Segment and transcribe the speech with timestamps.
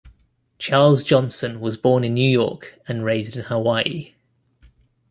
[0.57, 4.15] Charles Johnson was born in New York and raised in Hawaii.